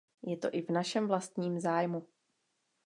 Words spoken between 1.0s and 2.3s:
vlastním zájmu.